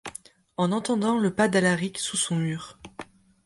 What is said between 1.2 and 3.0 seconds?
pas d’Alaric sous son mur